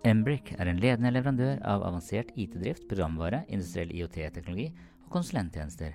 [0.00, 4.70] Embrick er en ledende leverandør av avansert IT-drift, programvare, industriell IOT-teknologi
[5.04, 5.92] og konsulenttjenester.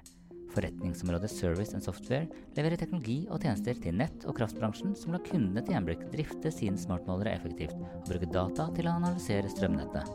[0.53, 5.63] Forretningsområdet Service and Software leverer teknologi og tjenester til nett- og kraftbransjen som lar kundene
[5.65, 10.13] til Embrick drifte sine smartmålere effektivt og bruke data til å analysere strømnettet.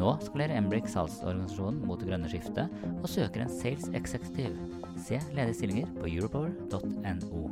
[0.00, 4.56] Nå skalerer Embrick salgsorganisasjonen mot det grønne skiftet og søker en sales executive.
[4.96, 7.44] Se ledige stillinger på europower.no.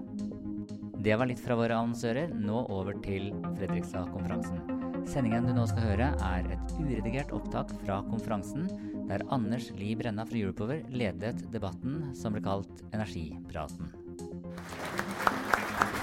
[0.99, 2.33] Det var litt fra våre annonsører.
[2.35, 4.78] Nå over til Fredrikstad-konferansen.
[5.09, 8.67] Sendingen du nå skal høre, er et uredigert opptak fra konferansen,
[9.09, 13.89] der Anders Li Brenna fra Europower ledet debatten som ble kalt Energipraten.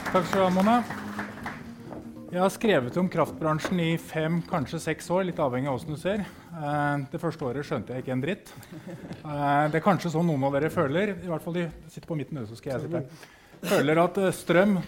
[0.10, 0.80] Takk skal du ha, Mona.
[2.34, 6.02] Jeg har skrevet om kraftbransjen i fem, kanskje seks år, litt avhengig av hvordan du
[6.02, 6.26] ser.
[6.26, 8.54] Eh, det første året skjønte jeg ikke en dritt.
[9.26, 11.14] Eh, det er kanskje sånn noen av dere føler.
[11.22, 13.30] I hvert fall de sitter på midten, så skal jeg sitte her.
[13.70, 14.80] Føler at eh, strøm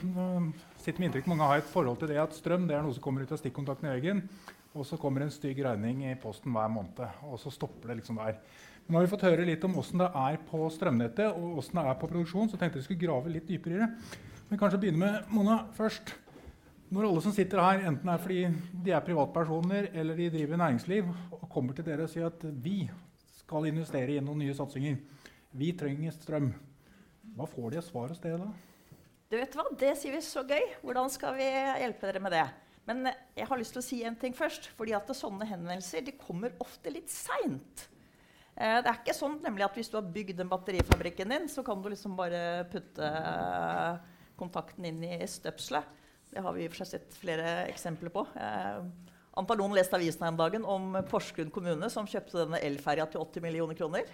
[0.87, 3.03] sitter med inntrykk Mange har et forhold til det at strøm det er noe som
[3.03, 4.21] kommer ut av stikkontakten i veggen.
[4.77, 7.01] Og så kommer en stygg regning i posten hver måned.
[7.27, 8.37] Og så stopper det liksom der.
[8.85, 11.81] Men nå har vi fått høre litt om åssen det er på strømnettet og åssen
[11.81, 12.47] det er på produksjon.
[12.47, 13.89] Så tenkte jeg vi skulle grave litt dypere i det.
[14.47, 16.13] Men kanskje begynne med Mona først.
[16.95, 18.45] Når alle som sitter her, enten er fordi
[18.85, 22.85] de er privatpersoner eller de driver næringsliv, og kommer til dere og sier at vi
[23.41, 24.95] skal investere i noen nye satsinger,
[25.51, 26.53] vi trenger strøm,
[27.35, 28.76] hva får de av svar hos dere da?
[29.27, 30.63] Du vet hva, Det sier vi så gøy.
[30.85, 32.45] Hvordan skal vi hjelpe dere med det?
[32.87, 34.69] Men jeg har lyst til å si en ting først.
[34.77, 37.87] fordi at Sånne henvendelser de kommer ofte litt seint.
[38.55, 41.63] Eh, det er ikke sånn nemlig at hvis du har bygd en batterifabrikken din, så
[41.63, 43.09] kan du liksom bare putte
[44.39, 45.83] kontakten inn i støpselet.
[46.31, 48.23] Det har vi i og for seg sett flere eksempler på.
[48.39, 48.81] Eh,
[49.37, 53.21] Antar noen leste avisen her om dagen om Porsgrunn kommune som kjøpte denne elferja til
[53.21, 54.07] 80 millioner kroner?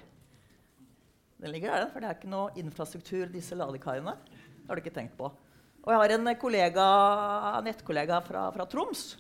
[1.40, 4.18] Den ligger der, for det er ikke noe infrastruktur disse ladekaiene.
[4.63, 5.28] Det har du ikke tenkt på.
[5.84, 6.88] Og jeg har en kollega,
[7.66, 9.12] nettkollega fra, fra Troms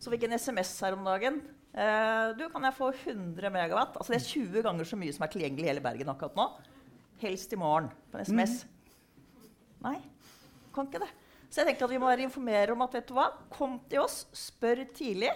[0.00, 1.40] som fikk en SMS her om dagen.
[1.70, 3.98] Eh, du, kan jeg få 100 megawatt?
[4.00, 6.46] Altså Det er 20 ganger så mye som er tilgjengelig i hele Bergen akkurat nå.
[7.20, 8.62] Helst i morgen på en SMS.
[8.64, 9.50] Mm.
[9.84, 9.98] Nei,
[10.74, 11.10] kan ikke det.
[11.50, 14.04] Så jeg tenkte at vi må være informere om at vet du hva, kom til
[14.04, 15.32] oss, spør tidlig.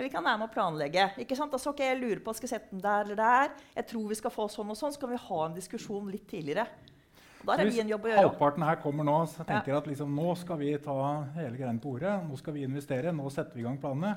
[0.00, 1.10] Vi kan være med å planlegge.
[1.20, 1.52] ikke sant?
[1.52, 3.50] Altså, ok, Jeg lurer på, skal jeg sette den der eller der?
[3.74, 4.94] Jeg tror vi skal få sånn og sånn.
[4.94, 6.64] Så kan vi ha en diskusjon litt tidligere.
[7.40, 8.24] Der er vi en jobb å gjøre.
[8.26, 9.80] halvparten her kommer nå, så tenker ja.
[9.80, 10.96] at liksom, nå skal vi ta
[11.38, 12.14] hele greiene på ordet.
[12.28, 13.14] Nå skal vi investere.
[13.16, 14.14] Nå setter vi i gang planene.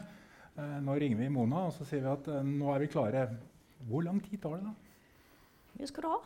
[0.53, 3.27] Eh, nå ringer vi Mona og så sier vi at eh, nå er vi klare.
[3.87, 4.75] Hvor lang tid tar det da?
[5.73, 6.19] mye skal du ha?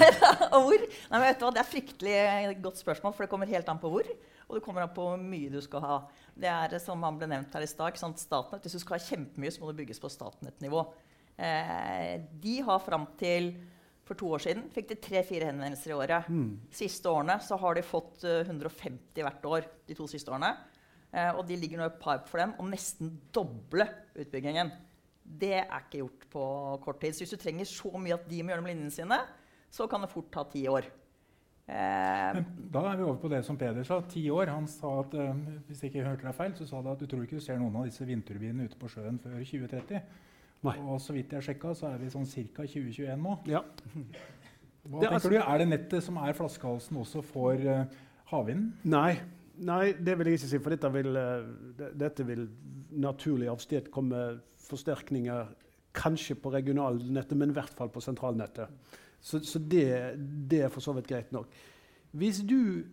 [0.56, 0.84] og hvor?
[1.12, 3.90] Nei, vet du hva, Det er fryktelig godt spørsmål, for det kommer helt an på
[3.92, 4.08] hvor.
[4.46, 5.98] Og det kommer an på hvor mye du skal ha.
[6.36, 9.52] Det er som han ble nevnt her i stad, Statnett, Hvis du skal ha kjempemye,
[9.52, 10.84] så må det bygges på Statnett-nivå.
[11.36, 13.52] Eh, de har fram til
[14.06, 16.30] for to år siden fikk de tre-fire henvendelser i året.
[16.30, 16.50] Mm.
[16.74, 19.70] Siste årene så har de fått uh, eh, 150 hvert år.
[19.86, 20.52] de to siste årene.
[21.16, 23.86] Eh, og de ligger nå i pipe for dem om nesten doble
[24.18, 24.70] utbyggingen.
[25.26, 26.44] Det er ikke gjort på
[26.84, 27.16] kort tid.
[27.16, 29.18] Så hvis du trenger så mye at de må gjøre om linjene sine,
[29.72, 30.86] så kan det fort ta ti år.
[31.66, 32.36] Eh,
[32.74, 33.98] da er vi over på det som Peder sa.
[34.06, 34.52] Ti år.
[34.54, 35.32] Han sa at uh,
[35.66, 37.58] hvis jeg ikke hørte deg feil, så sa du at du tror ikke du ser
[37.58, 40.02] noen av disse vindturbinene ute på sjøen før 2030.
[40.66, 40.76] Nei.
[40.90, 42.66] Og så vidt jeg sjekka, så er vi sånn ca.
[42.66, 43.36] 2021 nå.
[43.50, 43.62] Ja.
[44.86, 45.38] Hva det, tenker altså, du?
[45.40, 47.84] Er det nettet som er flaskehalsen også for uh,
[48.32, 48.72] havvinden?
[48.90, 49.18] Nei.
[49.66, 50.60] Nei, det vil jeg ikke si.
[50.62, 52.44] For dette vil, uh, dette vil
[52.96, 54.26] naturlig avstedkomme
[54.66, 55.54] forsterkninger
[55.96, 58.68] kanskje på regionalnettet, men i hvert fall på sentralnettet.
[59.20, 59.86] Så, så det,
[60.50, 61.48] det, er for så vidt greit nok.
[62.16, 62.84] Hvis du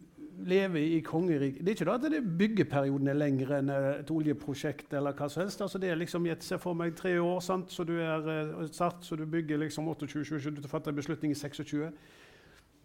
[0.46, 4.94] lever i kongeriket Det er ikke da at det byggeperioden er lengre enn et oljeprosjekt.
[4.94, 5.62] eller hva som helst.
[5.62, 7.72] Altså det er liksom, Jeg ser for meg tre år, sant?
[7.72, 11.32] så du er uh, satt, så du bygger liksom 28, 27, du fatter en beslutning
[11.32, 11.92] i 26.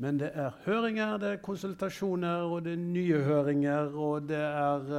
[0.00, 4.92] Men det er høringer, det er konsultasjoner, og det er nye høringer, og det er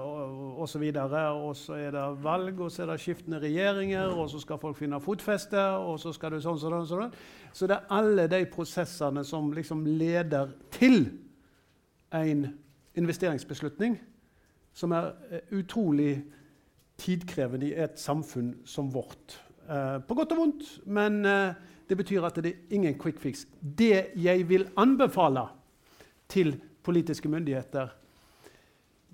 [0.00, 1.28] og, og, så videre.
[1.30, 4.80] Og så er det valg, og så er det skiftende regjeringer, og så skal folk
[4.80, 7.14] finne fotfeste, og så skal du sånn, sånn, sånn.
[7.54, 11.04] Så det er alle de prosessene som liksom leder til
[12.12, 12.46] en
[12.98, 13.98] investeringsbeslutning
[14.74, 16.24] som er uh, utrolig
[17.00, 19.38] tidkrevende i et samfunn som vårt.
[19.70, 21.22] Eh, på godt og vondt, men
[21.88, 23.46] det betyr at det er ingen quick fix.
[23.60, 25.46] Det jeg vil anbefale
[26.28, 26.52] til
[26.82, 27.88] politiske myndigheter,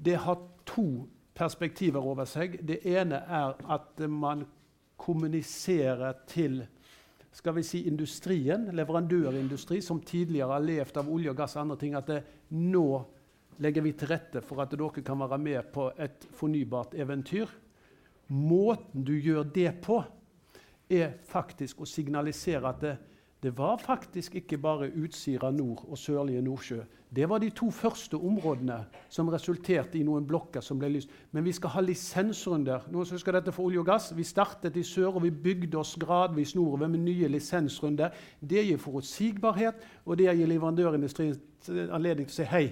[0.05, 2.59] det har to perspektiver over seg.
[2.67, 4.45] Det ene er at man
[4.97, 6.65] kommuniserer til
[7.37, 11.77] skal vi si industrien, leverandørindustri, som tidligere har levd av olje og gass og andre
[11.83, 12.23] ting, at det,
[12.57, 12.87] nå
[13.61, 17.51] legger vi til rette for at dere kan være med på et fornybart eventyr.
[18.33, 20.01] Måten du gjør det på,
[20.89, 22.95] er faktisk å signalisere at det,
[23.47, 26.81] det var faktisk ikke bare Utsira nord og Sørlige Nordsjø.
[27.17, 31.13] Det var de to første områdene som resulterte i noen blokker som ble lyst.
[31.31, 32.89] Men vi skal ha lisensrunder.
[32.91, 34.09] Noen husker dette for olje og gass?
[34.17, 38.11] Vi startet i sør, og vi bygde oss gradvis nordover med nye lisensrunder.
[38.41, 41.39] Det gir forutsigbarhet, og det gir leverandørindustrien
[41.95, 42.65] anledning til å si hei,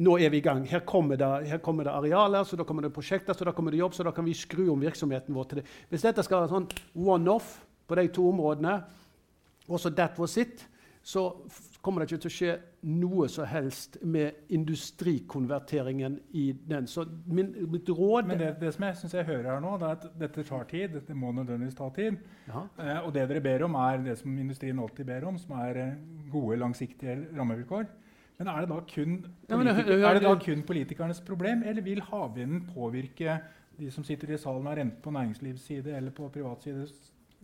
[0.00, 0.64] nå er vi i gang.
[0.70, 3.76] Her kommer, det, her kommer det, arealer, så da kommer det prosjekter, så da kommer
[3.76, 5.68] det jobb, så da kan vi skru om virksomheten vår til det.
[5.92, 8.78] Hvis dette skal være sånn one-off på de to områdene,
[9.70, 10.66] også that was it,
[11.02, 11.30] så
[11.80, 12.54] kommer det ikke til å skje
[12.92, 16.88] noe som helst med industrikonverteringen i den.
[16.90, 19.88] Så min, mitt råd Men det, det som jeg synes jeg hører her nå, det
[19.88, 20.98] er at dette tar tid.
[21.06, 22.18] Det må nødvendigvis ta tid.
[22.50, 22.66] Ja.
[22.76, 25.80] Eh, og det dere ber om, er det som industrien alltid ber om, som er
[25.86, 25.96] eh,
[26.32, 27.88] gode, langsiktige rammevilkår.
[28.40, 29.16] Men er det da kun,
[29.52, 33.40] er det da kun politikernes problem, eller vil havvinden påvirke
[33.80, 36.86] de som sitter i salen har enten på næringslivsside eller på privat side,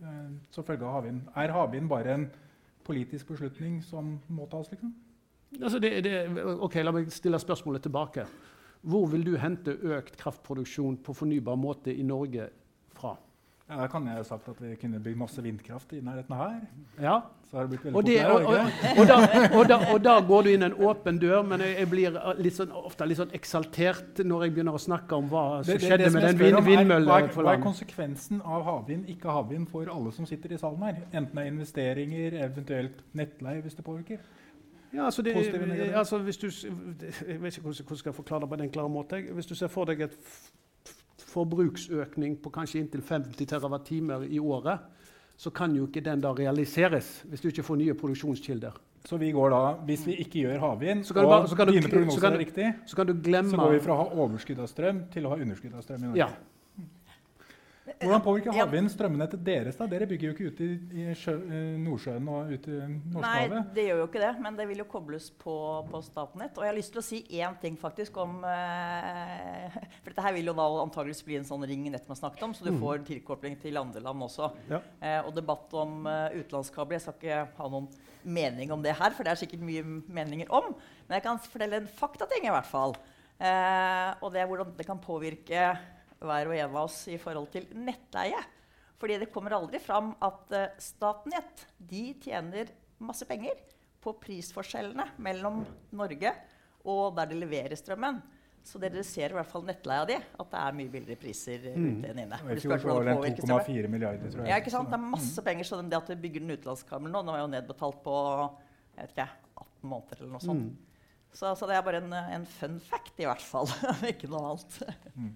[0.03, 1.21] eh, som følge av havvind?
[1.35, 2.27] Er havvind bare en
[2.87, 4.93] politisk beslutning som må tas, liksom?
[5.61, 8.25] Altså det, det, ok, La meg stille spørsmålet tilbake.
[8.87, 12.49] Hvor vil du hente økt kraftproduksjon på fornybar måte i Norge
[12.95, 13.15] fra?
[13.69, 16.61] Ja, Da kan jeg ha sagt at vi kunne bygd masse vindkraft i nærheten her.
[17.03, 17.17] Ja.
[17.49, 18.25] Så har det blitt veldig og, det,
[19.55, 22.71] og, og, da, går du inn en åpen dør, men jeg, jeg blir litt sånn,
[22.75, 26.09] ofte litt sånn eksaltert når jeg begynner å snakke om hva som det, det, skjedde
[26.15, 27.31] med den vind, vindmøllen.
[27.35, 30.99] Hva, er konsekvensen av havvind, ikke havvind, for alle som sitter i salen her?
[31.11, 34.23] Enten det er investeringer, eventuelt nettleie, hvis det påvirker?
[34.93, 35.35] Ja, altså det,
[35.95, 39.19] altså hvis du, jeg vet ikke hvordan jeg skal forklare det på den klare måte.
[39.35, 40.15] Hvis du ser for deg et
[41.27, 44.79] forbruksøkning på kanskje inntil 50 TWh i året,
[45.37, 48.77] så kan jo ikke den da realiseres hvis du ikke får nye produksjonskilder.
[49.07, 52.95] Så vi går da, hvis vi ikke gjør havvind, og dine prognoser er riktig, så,
[52.97, 55.37] kan du glemme, så går vi fra å ha overskudd av strøm til å ha
[55.39, 56.25] underskudd av strøm i Norge.
[56.25, 56.56] Ja.
[58.01, 59.77] Hvordan påvirker havvind strømnettet deres?
[59.79, 59.87] da?
[59.89, 63.55] Dere bygger jo ikke ute i, i eh, Nordsjøen og ute i Norskehavet.
[63.55, 65.55] Nei, det gjør jo ikke det, men det vil jo kobles på,
[65.89, 66.57] på Statnett.
[66.57, 70.37] Og jeg har lyst til å si én ting faktisk om eh, For dette her
[70.37, 72.81] vil jo da antageligvis bli en sånn ring nett man snakket om, så du mm.
[72.83, 74.51] får tilkobling til andre land også.
[74.69, 74.81] Ja.
[75.01, 76.99] Eh, og debatt om uh, utenlandskabler.
[76.99, 77.89] Jeg skal ikke ha noen
[78.27, 80.73] mening om det her, for det er sikkert mye meninger om.
[81.07, 82.97] Men jeg kan fortelle en faktating i hvert fall.
[83.37, 85.69] Eh, og det er hvordan det kan påvirke
[86.19, 88.39] hver og en av oss i forhold til nettleie.
[88.97, 92.71] Fordi det kommer aldri fram at uh, Statnett de tjener
[93.03, 93.59] masse penger
[94.01, 95.61] på prisforskjellene mellom
[95.97, 96.33] Norge
[96.87, 98.19] og der de leverer strømmen.
[98.67, 101.85] Så dere ser i hvert fall nettleia di, at det er mye billigere priser mm.
[101.87, 102.39] ute enn inne.
[102.51, 104.51] I fjor var den 2,4 milliarder, tror jeg.
[104.51, 104.89] Ja, ikke sant?
[104.91, 105.67] Det er masse penger.
[105.69, 108.17] Så det at vi bygger den utenlandskabelen nå, den var jo nedbetalt på
[108.97, 109.27] jeg vet ikke,
[109.61, 110.67] 18 måneder eller noe sånt.
[110.67, 110.86] Mm.
[111.37, 113.69] Så, så, det er bare en, en, fun fact, i hvert fall.
[114.11, 114.77] ikke noe annet.
[115.13, 115.35] Mm.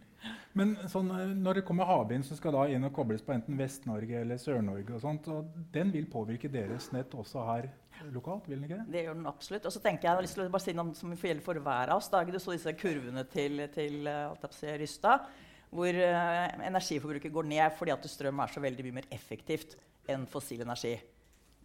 [0.57, 3.59] Men sånn, eh, når det kommer havvind som skal da inn og kobles på enten
[3.59, 7.69] Vest-Norge eller Sør-Norge, og sånt, og den vil påvirke deres nett også her
[8.15, 8.49] lokalt?
[8.49, 9.69] vil den ikke Det Det gjør den absolutt.
[9.69, 11.61] Og så tenker jeg, jeg har lyst til å bare si noe som gjelder for
[11.69, 12.09] hver av oss.
[12.09, 14.11] Da du så disse kurvene til, til
[14.57, 15.29] si, Rystad,
[15.71, 19.77] hvor uh, energiforbruket går ned fordi at strøm er så veldig mye mer effektivt
[20.09, 20.97] enn fossil energi.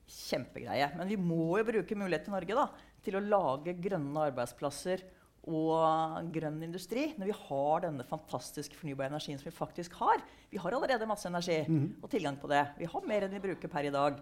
[0.07, 0.93] Kjempegreie.
[1.01, 2.69] Men vi må jo bruke mulighet i Norge da,
[3.07, 5.05] til å lage grønne arbeidsplasser
[5.47, 10.25] og grønn industri, når vi har denne fantastiske fornybare energien som vi faktisk har.
[10.51, 12.01] Vi har allerede masse energi mm.
[12.03, 12.65] og tilgang på det.
[12.81, 14.19] Vi har mer enn vi bruker per i dag.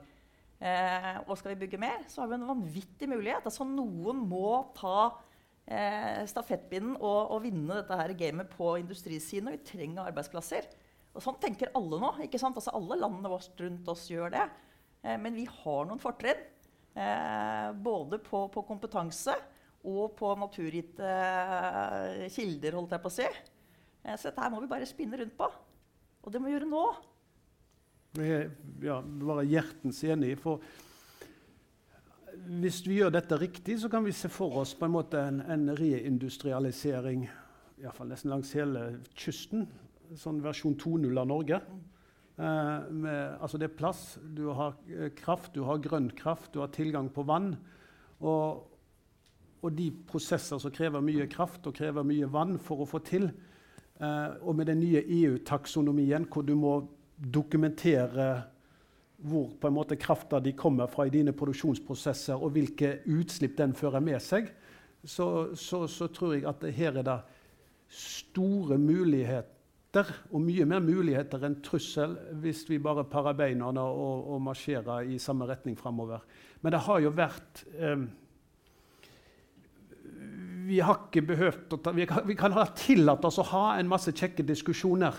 [0.61, 3.49] Eh, og skal vi bygge mer, så har vi en vanvittig mulighet.
[3.49, 5.15] Altså Noen må ta
[5.65, 9.49] eh, stafettpinnen og, og, vinne dette her gamet på industrisiden.
[9.49, 10.69] Og vi trenger arbeidsplasser.
[11.15, 12.15] Og sånn tenker alle nå.
[12.27, 12.59] ikke sant?
[12.61, 14.45] Altså Alle landene rundt oss gjør det.
[15.05, 16.51] Eh, men vi har noen fortrinn.
[16.95, 19.35] Eh, både på, på kompetanse
[19.85, 23.27] og på naturgitte eh, kilder, holdt jeg på å si.
[23.27, 25.51] Eh, så dette her må vi bare spinne rundt på.
[26.25, 26.85] Og det må vi gjøre nå.
[28.15, 28.51] Jeg er
[28.87, 30.37] ja, bare hjertens enig.
[30.41, 30.63] For
[32.63, 35.43] hvis vi gjør dette riktig, så kan vi se for oss på en måte en,
[35.51, 37.27] en reindustrialisering
[37.83, 38.87] iallfall nesten langs hele
[39.19, 39.67] kysten.
[40.19, 41.59] Sånn versjon 2.0 av Norge.
[41.59, 41.94] Eh,
[42.37, 46.73] med, altså det er plass, du har eh, kraft, du har grønn kraft, du har
[46.75, 47.53] tilgang på vann.
[48.25, 48.65] Og,
[49.63, 53.29] og de prosesser som krever mye kraft og krever mye vann for å få til.
[54.01, 56.75] Eh, og med den nye EU-taksonomien, hvor du må
[57.15, 58.33] dokumentere
[59.25, 63.73] hvor på en måte krafta de kommer fra i dine produksjonsprosesser, og hvilke utslipp den
[63.77, 64.51] fører med seg,
[65.05, 67.19] så, så, så tror jeg at her er det
[67.95, 69.54] store muligheter
[69.95, 75.07] muligheter, og mye mer muligheter enn trussel, hvis vi bare parer beina og, og marsjerer
[75.07, 76.25] i samme retning framover.
[76.63, 78.05] Men det har jo vært eh,
[80.65, 83.79] Vi har ikke behøvd å ta, vi kan, vi kan ha tillatt oss å ha
[83.79, 85.13] en masse kjekke diskusjoner.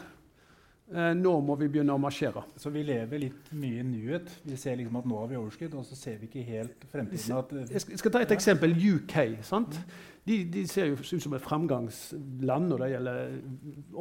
[0.94, 2.44] Eh, nå må vi begynne å marsjere.
[2.62, 4.30] Så vi lever litt mye i nuet.
[4.46, 7.40] Vi ser liksom at nå har vi overskudd, og så ser vi ikke helt fremtiden.
[7.72, 8.76] Jeg, skal, jeg skal ta et eksempel.
[8.76, 9.16] UK.
[9.46, 9.80] sant?
[10.26, 13.34] De, de ser jo ut som et framgangsland når det gjelder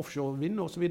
[0.03, 0.85] offshore vind osv.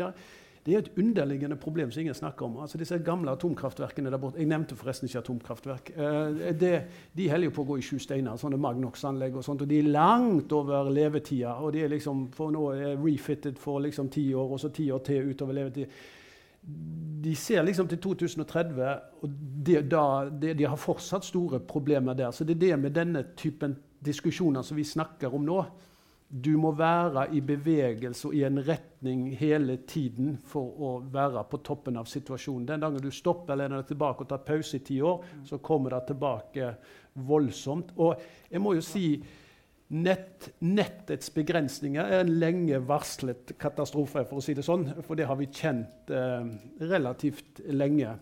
[0.65, 2.57] Det er et underliggende problem som ingen snakker om.
[2.63, 5.91] Altså disse gamle atomkraftverkene der borte, Jeg nevnte forresten ikke atomkraftverk.
[5.97, 6.83] Eh, det,
[7.17, 9.35] de holder jo på å gå i sju steiner, sånne Magnox-anlegg.
[9.35, 11.53] og sånt, og De er langt over levetida.
[11.59, 14.91] og de er liksom, for Nå er refitted for liksom ti år, og så ti
[14.91, 15.87] år til utover levetid.
[17.23, 19.29] De ser liksom til 2030, og
[19.65, 22.31] de, da, de, de har fortsatt store problemer der.
[22.31, 25.65] Så det er det med denne typen diskusjoner som vi snakker om nå
[26.33, 31.59] du må være i bevegelse og i en retning hele tiden for å være på
[31.61, 32.65] toppen av situasjonen.
[32.71, 35.93] Den dagen du stopper eller er tilbake og tar pause i ti år, så kommer
[35.93, 36.71] det tilbake
[37.29, 37.93] voldsomt.
[38.01, 38.17] Og
[38.49, 39.05] jeg må jo si
[39.93, 44.87] nett, nettets begrensninger er en lenge varslet katastrofe, for å si det sånn.
[45.05, 46.49] For det har vi kjent eh,
[46.81, 48.17] relativt lenge.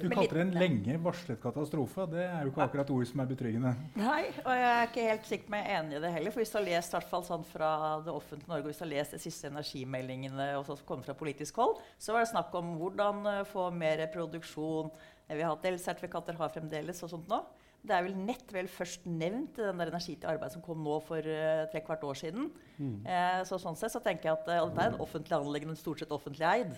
[0.00, 2.06] Du kalte det en lenge varslet katastrofe.
[2.12, 3.72] Det er jo ikke akkurat ord som er betryggende.
[3.98, 6.34] Nei, og jeg er ikke helt sikkert meg enig i det heller.
[6.34, 7.72] For hvis du har lest hvert fall sånn fra
[8.06, 11.58] det offentlige Norge, hvis du har lest de siste energimeldingene og som kom fra politisk
[11.60, 14.92] hold, så var det snakk om hvordan uh, få mer produksjon.
[15.32, 17.42] Vi har hatt elsertifikater, har fremdeles og sånt nå.
[17.82, 21.00] Det er vel nett vel først nevnt den der energi til arbeid som kom nå
[21.02, 22.52] for uh, tre kvart år siden.
[22.78, 22.98] Mm.
[23.02, 26.02] Eh, så sånn sett så tenker jeg at uh, dette er en offentlig anliggende, stort
[26.02, 26.76] sett offentlig eid.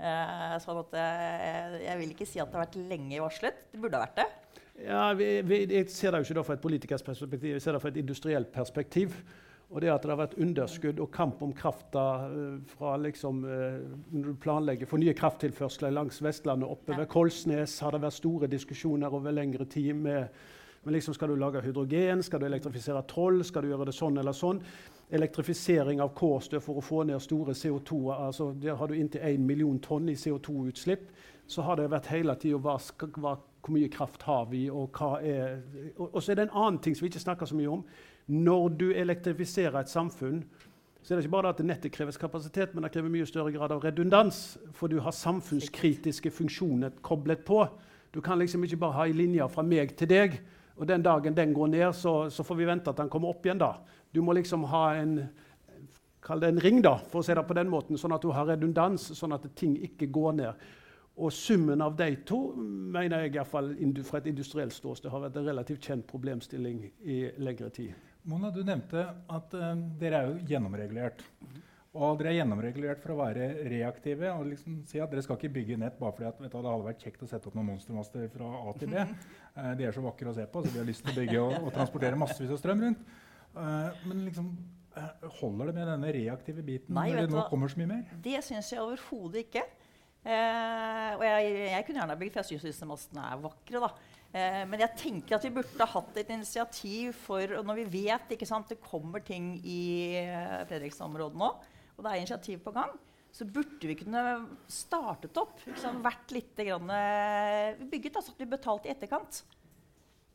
[0.00, 3.64] Eh, sånn at jeg, jeg vil ikke si at det har vært lenge varslet.
[3.70, 4.28] Det burde ha vært det.
[4.82, 7.82] Ja, vi, vi, Jeg ser det jo ikke fra et politikers perspektiv, jeg ser det
[7.82, 9.18] fra et industrielt perspektiv.
[9.72, 13.38] Og det at det har vært underskudd og kamp om krafta uh, fra liksom,
[14.12, 18.50] når du planlegger for nye krafttilførsler langs Vestlandet oppe ved Kolsnes, har det vært store
[18.52, 20.42] diskusjoner over lengre tid med,
[20.82, 22.20] men liksom, Skal du lage hydrogen?
[22.26, 23.40] Skal du elektrifisere Troll?
[23.48, 24.60] Skal du gjøre det sånn eller sånn?
[25.12, 29.44] Elektrifisering av Kårstø for å få ned store CO2 altså Der har du inntil 1
[29.44, 31.10] million tonn i CO2-utslipp.
[31.46, 32.78] Så har det vært hele tida hva,
[33.18, 35.58] hva, hvor mye kraft har vi, og hva er
[35.98, 37.82] og, og så er det en annen ting som vi ikke snakker så mye om.
[38.32, 40.44] Når du elektrifiserer et samfunn,
[41.02, 43.74] så er det ikke bare at nettet kreves kapasitet, men det krever mye større grad
[43.74, 44.56] av redundans.
[44.72, 47.66] For du har samfunnskritiske funksjoner koblet på.
[48.14, 50.38] Du kan liksom ikke bare ha ei linje fra meg til deg.
[50.82, 53.46] Og den dagen den går ned, så, så får vi vente at den kommer opp
[53.46, 53.76] igjen da.
[54.10, 55.22] Du må liksom ha en
[56.22, 58.28] Kall det en ring, da, for å si det på den måten, sånn at du
[58.30, 60.60] har redundans, sånn at ting ikke går ned.
[61.18, 63.72] Og summen av de to mener jeg i fall,
[64.06, 67.98] fra et industrielt ståsted har vært en relativt kjent problemstilling i lengre tid.
[68.30, 69.02] Mona, du nevnte
[69.34, 71.26] at uh, dere er jo gjennomregulert.
[71.92, 75.50] Og dere er gjennomregulert for å være reaktive og liksom si at dere skal ikke
[75.58, 77.68] bygge nett bare fordi at, vet du, det hadde vært kjekt å sette opp noen
[77.68, 79.02] monstermaster fra A til B.
[79.58, 81.42] Uh, de er så vakre å se på, så de har lyst til å bygge
[81.42, 83.02] og, og transportere massevis av strøm rundt.
[83.52, 84.46] Uh, men liksom,
[84.96, 85.10] uh,
[85.42, 88.16] holder det med denne reaktive biten Nei, når det nå kommer så mye mer?
[88.24, 89.66] Det syns jeg overhodet ikke.
[90.24, 93.84] Uh, og jeg, jeg, kunne gjerne bygd, for jeg syns disse mastene er vakre.
[93.84, 93.92] da.
[94.70, 98.72] men jeg tenker at vi burde hatt et initiativ for Når vi vet ikke sant,
[98.72, 99.82] det kommer ting i
[100.70, 101.52] Fredrikstad-området nå,
[102.02, 102.90] og det er initiativ på gang,
[103.32, 104.22] så burde vi kunne
[104.68, 105.62] startet opp.
[105.64, 106.90] Liksom, vært litt grann,
[107.88, 109.44] bygget, altså at vi betalte i etterkant.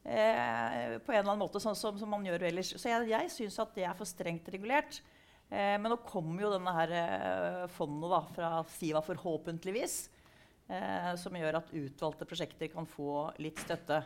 [0.07, 2.71] Eh, på en eller annen måte, sånn som, som man gjør ellers.
[2.79, 5.01] Så jeg, jeg syns at det er for strengt regulert.
[5.49, 9.97] Eh, men nå kommer jo denne her eh, fondet da, fra Siva forhåpentligvis,
[10.71, 13.99] eh, som gjør at utvalgte prosjekter kan få litt støtte.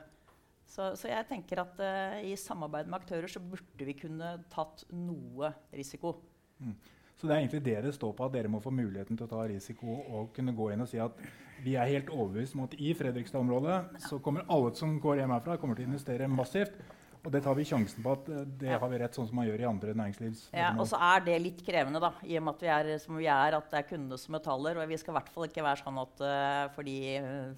[0.71, 4.85] Så, så jeg tenker at eh, i samarbeid med aktører så burde vi kunne tatt
[4.95, 6.15] noe risiko.
[6.63, 6.73] Mm.
[7.21, 9.29] Så det er egentlig det det står på, at dere må få muligheten til å
[9.29, 11.19] ta risiko og kunne gå inn og si at
[11.61, 15.59] vi er helt overbevist om at i Fredrikstad-området så kommer alle som går hjem herfra,
[15.61, 16.79] kommer til å investere massivt.
[17.21, 19.45] Og det tar vi sjansen på at eh, det har vi rett, sånn som man
[19.45, 20.47] gjør i andre næringslivs...
[20.57, 23.19] Ja, og så er det litt krevende, da, i og med at vi er som
[23.21, 24.81] vi er, at det er kundene som betaler.
[24.81, 27.51] Og vi skal i hvert fall ikke være sånn at uh, fordi uh,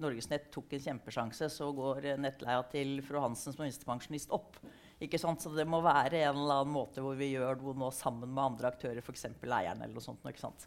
[0.00, 4.56] Norgesnett tok en kjempesjanse, så går nettleia til fru Hansen som minstepensjonist opp.
[5.00, 5.40] Ikke sant?
[5.40, 8.44] Så det må være en eller annen måte hvor vi gjør noe nå sammen med
[8.44, 9.26] andre aktører, f.eks.
[9.32, 10.24] eierne eller noe sånt.
[10.28, 10.66] Ikke sant?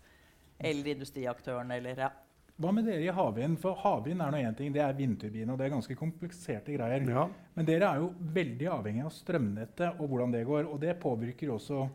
[0.57, 2.11] Eller industriaktørene eller ja.
[2.61, 3.57] Hva med dere i havvind?
[3.61, 7.05] For havvind er noe en ting, det er vindturbine, og det er ganske kompliserte greier.
[7.09, 7.25] Ja.
[7.57, 10.69] Men dere er jo veldig avhengig av strømnettet og hvordan det går.
[10.69, 11.87] Og det påvirker også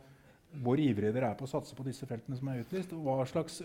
[0.65, 2.95] hvor ivrige dere er på å satse på disse feltene som er utlyst.
[3.31, 3.61] Slags,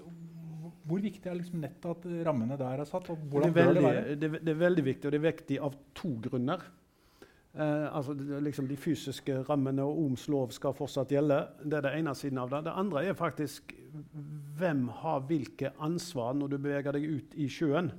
[0.86, 3.10] hvor viktig er liksom nettet at rammene der er satt?
[3.10, 5.60] og hvordan det er, veldig, det, det, det er veldig viktig, og det er viktig
[5.70, 6.66] av to grunner.
[7.54, 11.38] Eh, altså liksom De fysiske rammene og Ohms lov skal fortsatt gjelde.
[11.62, 12.64] Det er det ene siden av det.
[12.66, 13.76] Det andre er faktisk
[14.58, 17.92] hvem har hvilke ansvar når du beveger deg ut i sjøen.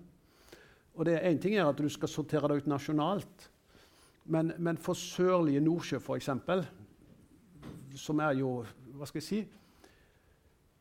[0.94, 3.50] Og det Én ting er at du skal sortere det ut nasjonalt,
[4.26, 6.30] men, men for sørlige Nordsjø f.eks.,
[7.94, 9.38] som er jo Hva skal jeg si?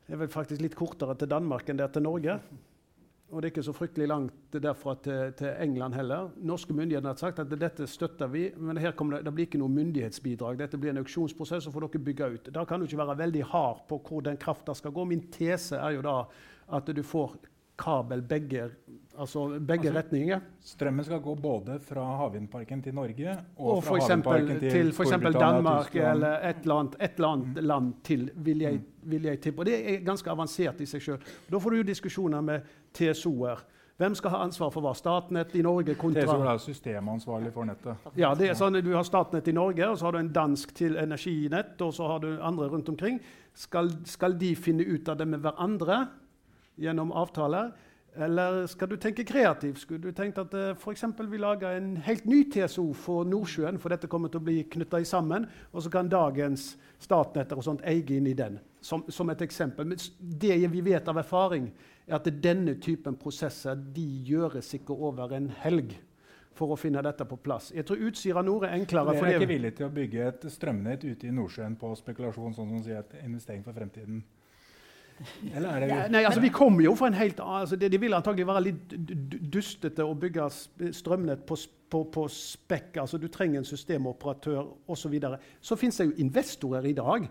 [0.06, 2.36] Det er vel faktisk litt kortere til Danmark enn det er til Norge.
[3.34, 6.30] Og det er ikke så fryktelig langt derfra til, til England heller.
[6.38, 8.94] Norske myndigheter har sagt at dette støtter vi, men det,
[9.26, 10.60] det, blir ikke noe myndighetsbidrag.
[10.60, 12.52] Dette blir en auksjonsprosess, så får dere bygge ut.
[12.54, 15.08] Da kan du ikke være veldig hard på hvor den krafta skal gå.
[15.10, 16.20] Min tese er jo da
[16.78, 17.34] at du får
[17.76, 18.70] kabel begge,
[19.18, 20.40] altså begge altså, retninger.
[20.62, 25.12] Strømmen skal gå både fra havvindparken til Norge og, og fra havvindparken til, til f.eks.
[25.34, 27.66] Danmark eller et eller annet, et eller annet mm.
[27.66, 29.12] land til, vil jeg, mm.
[29.12, 29.60] vil jeg tippe.
[29.60, 31.30] Og det er ganske avansert i seg sjøl.
[31.50, 33.66] Da får du jo diskusjoner med TSO-er.
[34.02, 34.96] Hvem skal ha ansvar for hva?
[34.98, 38.08] Statnett i Norge kontra TSO er systemansvarlig for nettet.
[38.18, 40.32] Ja, det er sånn at Du har Statnett i Norge, og så har du en
[40.34, 43.22] dansk til energinett, og så har du andre rundt omkring.
[43.54, 46.00] Skal, skal de finne ut av det med hverandre?
[46.76, 47.72] Gjennom avtaler?
[48.16, 49.80] Eller skal du tenke kreativt?
[49.82, 51.04] Skulle du tenkt at uh, f.eks.
[51.18, 55.02] vi lager en helt ny TSO for Nordsjøen, for dette kommer til å bli knytta
[55.08, 59.42] sammen, og så kan dagens Statnetter og sånt eie inn i den, som, som, et
[59.44, 59.90] eksempel.
[59.90, 61.72] Men det vi vet av erfaring,
[62.06, 65.98] er at denne typen prosesser de gjøres ikke over en helg
[66.54, 67.72] for å finne dette på plass.
[67.74, 69.16] Jeg tror Utsira Nord er enklere.
[69.18, 72.76] Dere er ikke villige til å bygge et strømnett ute i Nordsjøen på spekulasjon, sånn
[72.76, 74.22] som sier et investering for fremtiden?
[75.54, 78.48] Eller ja, nei, altså, vi kommer jo fra en helt altså, det, det, vil antagelig
[78.48, 78.96] være litt
[79.54, 80.50] dustete å bygge
[80.96, 81.58] strømnett på,
[81.92, 83.00] på, på spekk.
[83.04, 85.02] Altså, du trenger en systemoperatør osv.
[85.06, 85.40] Så, videre.
[85.62, 87.28] så fins det jo investorer i dag.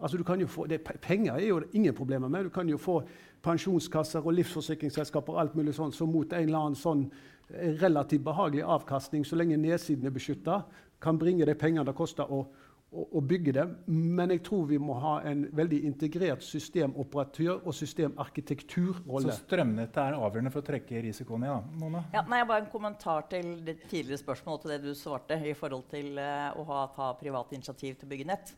[0.00, 2.44] Altså, du kan jo få, det, penger er jo ingen problemer med.
[2.44, 3.00] Du kan jo få
[3.44, 7.06] pensjonskasser og livsforsikringsselskaper og alt mulig sånn, som mot en eller annen sånn
[7.50, 10.62] eh, relativt behagelig avkastning, så lenge nedsiden er beskytta,
[11.04, 12.46] kan bringe de pengene det koster å
[12.94, 13.64] å, bygge det.
[13.90, 19.32] Men jeg tror vi må ha en veldig integrert systemoperatør- og systemarkitekturrolle.
[19.32, 21.50] Så strømnettet er avgjørende for å trekke risikoen i?
[21.50, 22.04] da, Mona?
[22.14, 25.88] Ja, nei, Bare en kommentar til det tidligere spørsmålet til det du svarte i forhold
[25.90, 28.54] til uh, å ha, ta private initiativ til å bygge nett.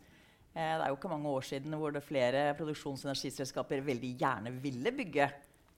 [0.53, 4.15] Uh, det er jo ikke mange år siden hvor det flere produksjons- og energiselskaper veldig
[4.21, 5.31] gjerne ville bygge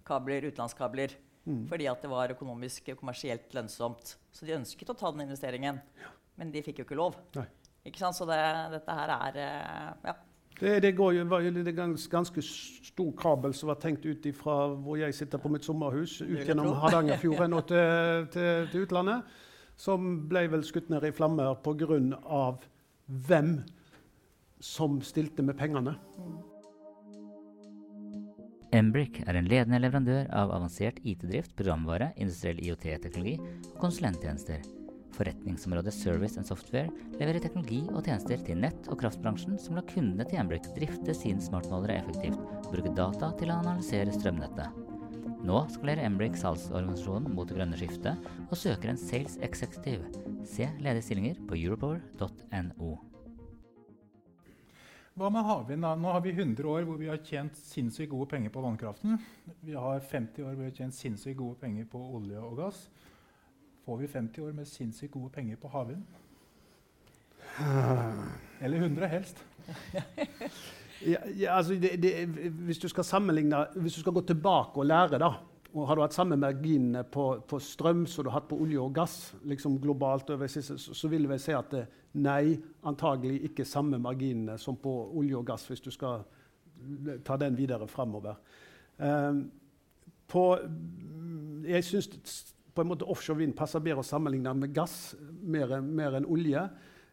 [0.08, 1.16] kabler, utenlandskabler.
[1.48, 1.64] Mm.
[1.68, 4.16] Fordi at det var økonomisk og kommersielt lønnsomt.
[4.32, 5.80] Så de ønsket å ta den investeringen.
[6.00, 6.12] Ja.
[6.38, 7.16] Men de fikk jo ikke lov.
[7.34, 7.46] Nei.
[7.86, 8.16] Ikke sant?
[8.18, 8.40] Så det,
[8.74, 10.16] dette her er eh, ja.
[10.58, 14.56] Det, det, går jo, det er ganske, ganske stor kabel som var tenkt ut fra
[14.74, 19.38] hvor jeg sitter på mitt sommerhus, ut gjennom Hardangerfjorden og til, til, til, utlandet.
[19.78, 22.00] Som ble vel skutt ned i flammer pga.
[23.06, 23.52] hvem
[24.58, 25.94] som stilte med pengene.
[28.74, 34.60] Embrick er en ledende leverandør av avansert IT-drift, programvare, industriell IOT-teknologi og konsulenttjenester.
[35.18, 40.22] Forretningsområdet Service and Software leverer teknologi og tjenester til nett- og kraftbransjen som lar kundene
[40.28, 44.78] til gjenbruk drifte sine smartmålere effektivt og bruke data til å analysere strømnettet.
[45.48, 50.06] Nå skalerer Embrik salgsorganisasjonen mot det grønne skiftet og søker en sales executive.
[50.46, 52.94] Se ledige stillinger på europower.no.
[55.18, 55.82] Hva med havvind?
[55.82, 59.18] Nå har vi 100 år hvor vi har tjent sinnssykt gode penger på vannkraften.
[59.66, 62.84] Vi har 50 år hvor vi har tjent sinnssykt gode penger på olje og gass
[63.88, 66.02] får vi 50 år med sinnssykt gode penger på havvind.
[68.62, 69.44] Eller 100, helst.
[71.06, 72.12] ja, ja, altså det, det,
[72.66, 75.30] hvis du skal sammenligne, hvis du skal gå tilbake og lære, da,
[75.72, 78.80] og Har du hatt samme marginene på, på, strøm som du har hatt på olje
[78.80, 81.82] og gass, liksom globalt, over, så, så vil jeg si at det,
[82.16, 82.56] nei,
[82.88, 86.24] antagelig ikke samme marginene som på olje og gass, hvis du skal
[87.24, 88.40] ta den videre framover.
[88.96, 89.50] Um,
[90.28, 90.44] på,
[91.68, 92.08] jeg synes
[92.78, 96.62] på en måte offshore vind passer bedre å sammenligne med gass mer, mer enn olje.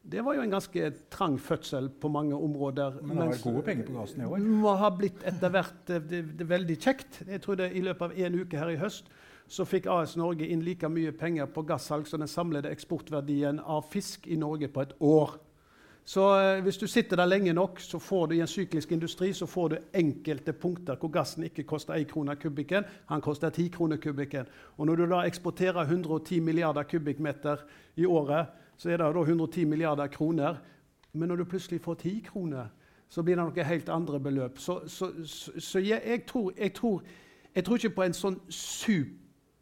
[0.06, 3.00] Det var jo en ganske trang fødsel på mange områder.
[3.02, 4.44] Men det vært gode penger på gassen i år?
[4.62, 7.24] Må ha blitt etter hvert det, det, det veldig kjekt.
[7.26, 9.10] Jeg tror det I løpet av en uke her i høst
[9.50, 13.86] så fikk AS Norge inn like mye penger på gassalg som den samlede eksportverdien av
[13.90, 15.36] fisk i Norge på et år.
[16.06, 19.32] Så eh, hvis du sitter der lenge nok, så får du i en syklisk industri
[19.34, 23.68] så får du enkelte punkter hvor gassen ikke koster 1 krone kubikken, han koster 10
[23.74, 24.46] kroner kubikken.
[24.78, 27.66] Og når du da eksporterer 110 milliarder kubikkmeter
[27.96, 30.62] i året, så er det da 110 milliarder kroner.
[31.14, 32.66] Men når du plutselig får 10 kroner,
[33.10, 34.60] så blir det noen helt andre beløp.
[34.60, 37.04] Så, så, så, så jeg, jeg, tror, jeg, tror,
[37.56, 39.22] jeg, tror, ikke på en sånn super,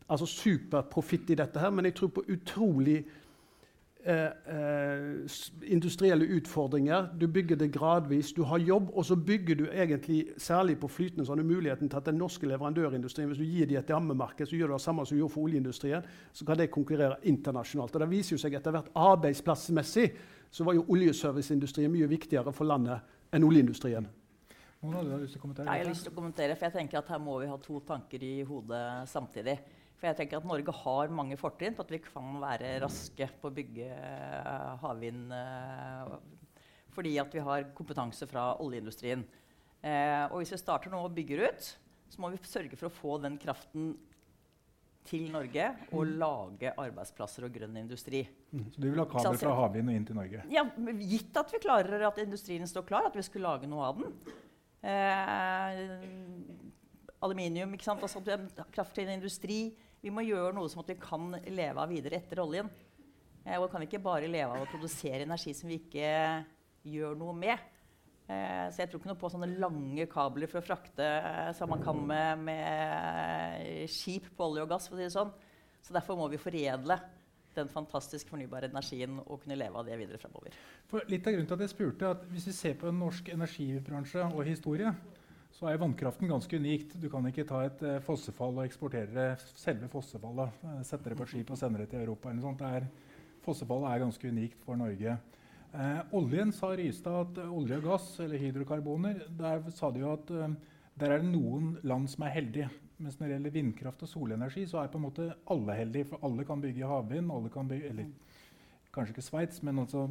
[0.10, 3.06] altså superprofitt i dette, her, men jeg tror på utrolig
[4.06, 7.08] eh, eh, industrielle utfordringer.
[7.20, 8.34] Du bygger det gradvis.
[8.34, 12.06] Du har jobb, og så bygger du egentlig, særlig på flytende, sånne muligheten til at
[12.06, 15.16] den norske leverandørindustrien Hvis du gir dem et rammemarked, så gjør du det samme som
[15.16, 16.04] du gjorde for oljeindustrien.
[16.34, 17.96] Så kan det konkurrere internasjonalt.
[17.96, 20.12] Og Det viser jo seg etter hvert arbeidsplassmessig
[20.54, 24.06] så var jo oljeserviceindustrien mye viktigere for landet enn oljeindustrien.
[24.84, 25.66] Mona, du har lyst til å kommentere?
[25.66, 27.56] Ja, jeg har lyst til å kommentere, for jeg tenker at Her må vi ha
[27.63, 29.56] to tanker i hodet samtidig.
[30.04, 33.48] For jeg tenker at Norge har mange fortrinn på at vi kan være raske på
[33.48, 36.18] å bygge uh, havvind uh,
[36.92, 39.24] fordi at vi har kompetanse fra oljeindustrien.
[39.80, 41.70] Uh, og hvis vi starter nå og bygger ut,
[42.12, 43.94] så må vi sørge for å få den kraften
[45.08, 46.12] til Norge og mm.
[46.20, 48.26] lage arbeidsplasser og grønn industri.
[48.52, 48.68] Mm.
[48.76, 50.44] Så du vil ha kabel fra havvind og inn til Norge?
[50.52, 50.66] Ja,
[51.00, 54.12] Gitt at vi klarer at industrien står klar, at vi skulle lage noe av den.
[57.24, 58.04] aluminium, ikke sant?
[58.04, 58.20] Altså,
[58.76, 59.62] kraftkrevende industri
[60.04, 62.68] vi må gjøre noe som at vi kan leve av videre etter oljen.
[63.44, 66.10] Eh, og kan ikke bare leve av å produsere energi som vi ikke
[66.92, 67.70] gjør noe med.
[68.28, 71.72] Eh, så jeg tror ikke noe på sånne lange kabler for å frakte eh, som
[71.72, 74.89] man kan med, med skip på olje og gass.
[74.89, 75.34] for å si det sånn.
[75.84, 77.00] Så derfor må vi foredle
[77.54, 80.56] den fantastisk fornybare energien og kunne leve av det videre fremover.
[80.89, 84.26] For litt av grunnen til at jeg spurte at Hvis vi ser på norsk energibransje
[84.32, 84.94] og historie,
[85.54, 86.96] så er vannkraften ganske unikt.
[86.98, 90.60] Du kan ikke ta et eh, fossefall og eksportere selve fossefallet.
[90.63, 92.34] Uh, sette det på et skip og sende det til Europa.
[92.70, 92.88] Er,
[93.46, 95.18] fossefallet er ganske unikt for Norge.
[95.74, 100.34] Eh, oljen sa Rystad at olje og gass, eller hydrokarboner, der sa de jo at
[101.00, 102.70] der er det noen land som er heldige.
[103.02, 106.12] Mens når det gjelder vindkraft og solenergi, så er på en måte alle heldige.
[106.12, 107.32] For alle kan bygge havvind.
[107.34, 108.12] alle kan bygge, eller
[108.94, 110.04] Kanskje ikke Sveits, men altså,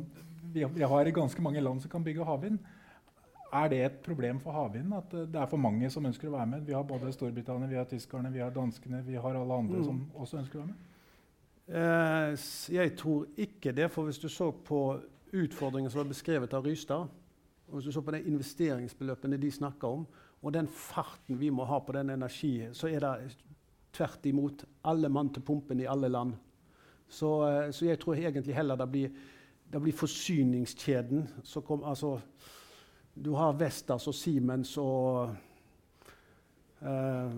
[0.52, 2.58] vi, vi har ganske mange land som kan bygge havvind.
[3.52, 6.48] Er det et problem for havvinden at det er for mange som ønsker å være
[6.54, 6.64] med?
[6.64, 9.84] Vi har både Storbritannia, vi har tyskerne, vi har danskene, vi har alle andre mm.
[9.84, 10.88] som også ønsker å være med.
[11.68, 12.36] Eh,
[12.74, 13.90] jeg tror ikke det.
[13.92, 14.80] For hvis du så på
[15.32, 17.12] utfordringen som var beskrevet av Rystad,
[17.68, 20.06] og hvis du så på de investeringsbeløpene de snakker om,
[20.42, 23.36] og den farten vi må ha på den energien, så er det
[23.92, 26.34] tvert imot alle mann til pumpen i alle land.
[27.08, 29.12] Så, eh, så jeg tror egentlig heller det blir,
[29.72, 32.18] det blir forsyningskjeden som kommer altså,
[33.14, 35.32] du har Vestas og Siemens og
[36.82, 37.30] Uh,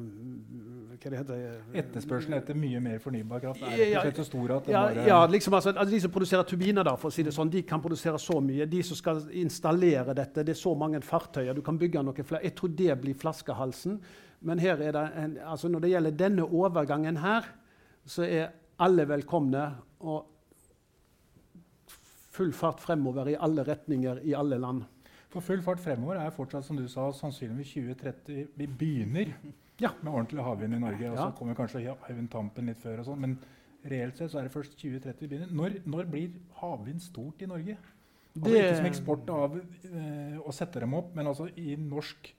[0.96, 1.40] hva det heter
[1.76, 5.74] Etterspørselen etter mye mer fornybar kraft er ja, så stor at ja, ja, liksom, altså,
[5.74, 8.38] altså, De som produserer turbiner, da, for å si det sånn, de kan produsere så
[8.40, 8.64] mye.
[8.64, 11.52] De som skal installere dette, det er så mange fartøyer.
[11.52, 12.40] Du kan bygge noe flere.
[12.46, 13.98] Jeg tror det blir flaskehalsen.
[14.48, 17.52] Men det en, altså når det gjelder denne overgangen her,
[18.08, 18.48] så er
[18.80, 19.66] alle velkomne.
[20.08, 20.24] Og
[22.32, 24.88] full fart fremover i alle retninger i alle land.
[25.34, 28.54] For full fart fremover er fortsatt som du sa, sannsynligvis 2030.
[28.54, 29.32] Vi begynner
[29.82, 31.10] ja, med ordentlig havvind i Norge.
[31.10, 33.00] og Så kommer kanskje Hywind Tampen litt før.
[33.02, 33.38] og sånn, Men
[33.90, 35.50] reelt sett så er det først 2030 vi begynner.
[35.50, 37.76] Når, når blir havvind stort i Norge?
[38.34, 38.60] Altså det...
[38.60, 42.30] Ikke som eksport av eh, å sette dem opp, men altså i norsk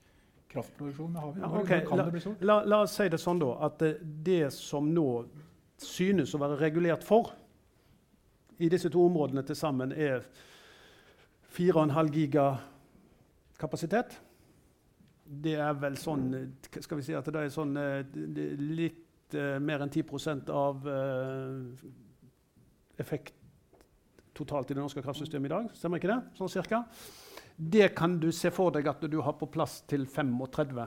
[0.52, 1.44] kraftproduksjon med havvind.
[1.44, 1.84] Ja, okay.
[1.84, 2.44] kan la, det bli stort?
[2.44, 3.92] La, la, oss si det sånn, da, at det,
[4.24, 5.08] det som nå
[5.80, 7.34] synes å være regulert for
[8.56, 10.24] i disse to områdene til sammen, er
[11.56, 12.46] 4,5 giga
[13.60, 14.18] kapasitet.
[15.26, 16.28] Det er vel sånn
[16.70, 21.88] Skal vi si at det er sånn eh, litt uh, mer enn 10% av uh,
[23.02, 23.34] effekt
[24.36, 25.70] totalt i det norske kraftsystemet i dag.
[25.74, 26.20] Stemmer ikke det?
[26.38, 26.84] Sånn cirka.
[27.56, 30.82] Det kan du se for deg at du har på plass til 35.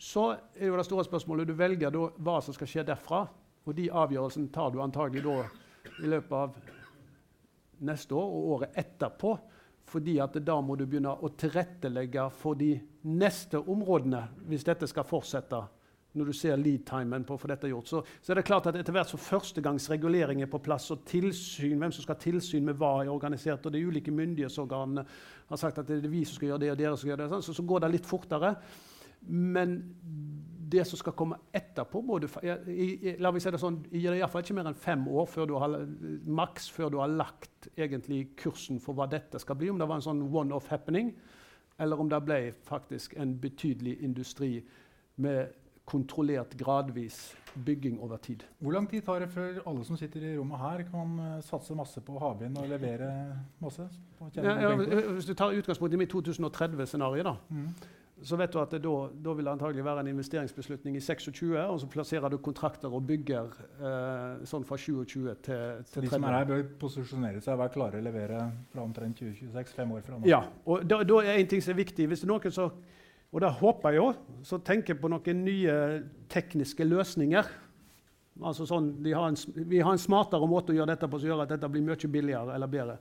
[0.00, 0.26] Så
[0.56, 3.24] er jo det store spørsmålet Du velger da hva som skal skje derfra.
[3.68, 5.40] Og de avgjørelsene tar du antagelig da
[6.00, 6.54] i løpet av
[7.88, 9.34] neste år og året etterpå
[9.88, 12.74] fordi at da må du begynne å tilrettelegge for de
[13.10, 15.60] neste områdene hvis dette skal fortsette.
[16.10, 17.86] Når du ser lead-timen på å få dette gjort.
[17.86, 21.76] Så, så, er det klart at etter hvert som førstegangsregulering er på plass, og tilsyn,
[21.78, 25.04] hvem som skal ha tilsyn med hva er organisert, og de ulike myndighetsorganene
[25.52, 27.28] har sagt at det er vi som skal gjøre det, og dere som skal gjøre
[27.28, 28.50] det, så, så går det litt fortere.
[29.30, 29.76] Men
[30.70, 32.28] det som skal komme etterpå både,
[33.18, 35.54] la meg si det sånn, gir det iallfall ikke mer enn fem år før du
[35.58, 35.76] har,
[36.40, 39.70] maks før du har lagt egentlig kursen for hva dette skal bli.
[39.72, 41.14] Om det var en sånn one-off happening,
[41.80, 44.58] eller om det ble faktisk en betydelig industri
[45.20, 45.56] med
[45.90, 47.18] kontrollert, gradvis
[47.66, 48.44] bygging over tid.
[48.60, 51.74] Hvor lang tid tar det før alle som sitter i rommet her, kan uh, satse
[51.74, 53.08] masse på havvind og levere
[53.58, 53.88] masse?
[54.36, 58.72] Ja, ja, hvis du tar utgangspunkt i mitt 2030-scenario, da, mm så vet du at
[58.74, 58.92] det da,
[59.24, 63.06] da vil det antagelig være en investeringsbeslutning i 26, og så plasserer du kontrakter og
[63.08, 66.04] bygger eh, sånn fra 27 til, til 30.
[66.04, 69.72] De som er her, bør posisjonere seg og være klare å levere fra omtrent 2026,
[69.78, 70.28] fem år fra nå.
[70.28, 72.08] Ja, og da, da er en ting som er viktig.
[72.10, 72.74] Hvis det er noen som,
[73.30, 74.08] og da håper jeg jo,
[74.50, 75.76] så tenker på noen nye
[76.32, 77.48] tekniske løsninger.
[78.40, 79.38] Altså sånn, har en,
[79.70, 82.12] vi har en smartere måte å gjøre dette på som gjør at dette blir mye
[82.12, 82.98] billigere eller bedre.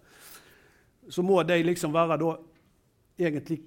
[1.09, 2.31] Så må de liksom være da
[3.19, 3.59] egentlig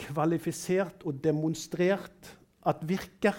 [0.00, 2.34] kvalifisert og demonstrert
[2.66, 3.36] at virker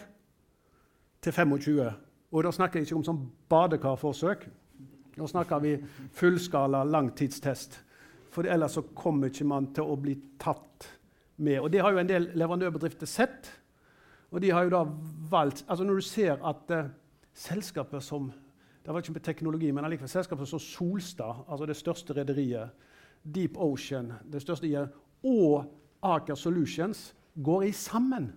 [1.21, 1.91] til 25.
[2.31, 4.45] Og da snakker jeg ikke om sånn badekarforsøk.
[5.19, 5.75] Nå snakker vi
[6.15, 7.81] fullskala langtidstest.
[8.31, 10.87] For ellers så kommer ikke man til å bli tatt
[11.43, 11.59] med.
[11.59, 13.51] Og det har jo en del leverandørbedrifter sett.
[14.31, 14.85] Og de har jo da
[15.31, 16.87] valgt altså Når du ser at uh,
[17.35, 18.31] selskaper som
[18.81, 22.71] det var ikke med teknologi, men allikevel selskaper som Solstad, altså det største rederiet,
[23.21, 24.87] Deep Ocean, det største
[25.21, 28.31] og Aker Solutions går i sammen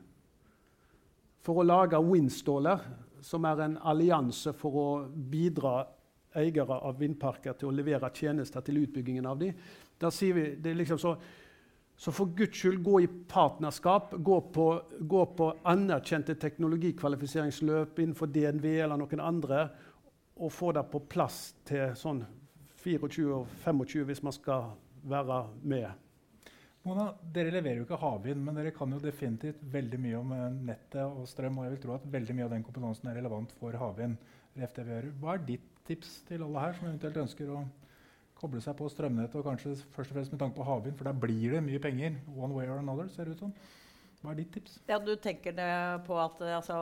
[1.44, 2.80] for å lage Windstaller,
[3.24, 5.82] som er en allianse for å bidra
[6.34, 9.56] eiere av vindparker til å levere tjenester til utbyggingen av dem.
[10.00, 11.14] Da sier vi, det er liksom så,
[11.96, 14.16] så for Guds skyld, gå i partnerskap.
[14.18, 14.68] Gå på,
[15.00, 19.68] gå på anerkjente teknologikvalifiseringsløp innenfor DNV eller noen andre,
[20.34, 22.24] og få det på plass til sånn
[22.82, 24.72] 24-25 hvis man skal
[25.06, 26.03] være med.
[26.84, 30.56] Mona, dere leverer jo ikke havvind, men dere kan jo definitivt veldig mye om eh,
[30.68, 31.60] nettet og strøm.
[31.60, 34.18] Og jeg vil tro at veldig mye av den kompetansen er relevant for havvind.
[34.54, 37.62] Hva er ditt tips til alle her som eventuelt ønsker å
[38.36, 41.16] koble seg på strømnettet, og kanskje først og fremst med tanke på havvind, for der
[41.24, 43.56] blir det mye penger one way or another, ser det ut som.
[44.20, 44.76] Hva er ditt tips?
[44.88, 45.56] Ja, du tenker
[46.04, 46.76] på at altså,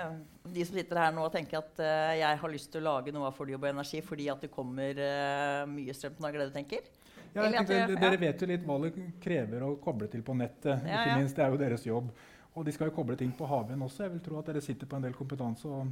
[0.54, 3.30] De som sitter her nå, tenker at uh, jeg har lyst til å lage noe
[3.30, 6.42] av fornybar energi fordi at det kommer uh, mye strøm til Norge.
[6.42, 6.86] det du tenker?
[7.34, 8.92] Ja, tenker, dere vet jo litt hva det
[9.22, 10.84] krever å koble til på nettet.
[10.86, 12.12] Ikke minst, Det er jo deres jobb.
[12.54, 14.04] Og de skal jo koble ting på havvind også.
[14.04, 15.90] Jeg vil tro at dere sitter på en del kompetanse og,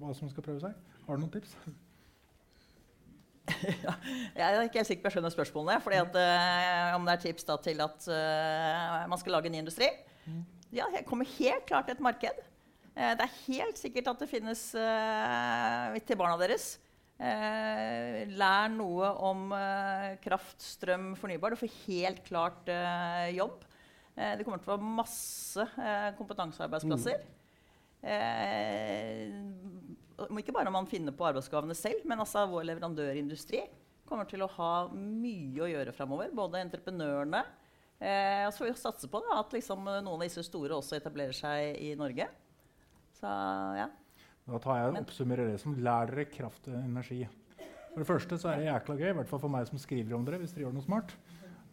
[0.00, 0.74] hva som skal prøve seg.
[1.06, 1.54] Har du noen tips?
[3.86, 3.94] ja,
[4.34, 5.80] jeg er ikke helt sikker på jeg skjønner spørsmålene.
[5.80, 9.62] Fordi at, øh, om det er tips da, til at øh, man skal lage ny
[9.64, 9.88] industri?
[10.26, 10.44] Mm.
[10.76, 12.44] Ja, det kommer helt klart et marked.
[12.96, 16.76] Uh, det er helt sikkert at det finnes til barna deres.
[17.16, 21.54] Eh, lær noe om eh, kraft, strøm, fornybar.
[21.54, 23.64] Du får helt klart eh, jobb.
[24.16, 27.24] Eh, det kommer til å være masse eh, kompetansearbeidsplasser.
[28.06, 30.36] Mm.
[30.38, 33.64] ikke bare man finner på arbeidsoppgavene selv, men altså vår leverandørindustri
[34.06, 36.28] kommer til å ha mye å gjøre framover.
[36.36, 37.40] Både entreprenørene
[37.96, 41.34] og så får vi satse på da, at liksom, noen av disse store også etablerer
[41.34, 42.28] seg i Norge.
[43.16, 43.32] Så
[43.80, 43.88] ja.
[44.46, 47.24] Da tar jeg og oppsummerer det som lær dere kraft og energi.
[47.90, 50.14] For det første så er det jækla gøy, i hvert fall for meg som skriver
[50.14, 50.38] om dere.
[50.38, 51.16] hvis dere gjør noe smart.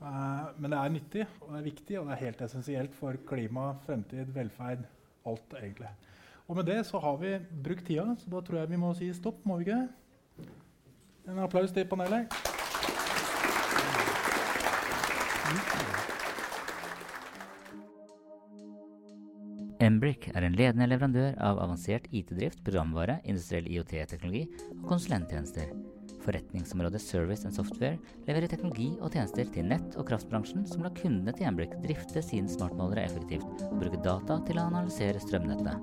[0.03, 3.19] Uh, men det er nyttig og det er viktig og det er helt essensielt for
[3.29, 4.87] klima, fremtid, velferd.
[5.29, 5.91] Alt, egentlig.
[6.47, 9.07] Og med det så har vi brukt tida, så da tror jeg vi må si
[9.15, 9.45] stopp.
[9.47, 10.49] Må vi ikke?
[11.31, 12.62] En applaus til panelet.
[19.83, 24.45] Embrick er en ledende leverandør av avansert IT-drift, programvare, industriell IOT-teknologi
[24.77, 25.73] og konsulenttjenester.
[26.23, 27.97] Forretningsområdet Service and Software
[28.29, 32.47] leverer teknologi og tjenester til nett- og kraftbransjen som lar kundene til Embrick drifte sine
[32.51, 35.75] smartmålere effektivt og bruke data til å analysere strømnettet.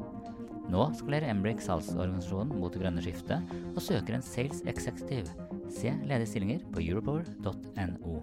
[0.72, 5.28] Nå skalerer Embrick salgsorganisasjonen mot det grønne skiftet og søker en sales executive.
[5.68, 8.22] Se ledige stillinger på europower.no.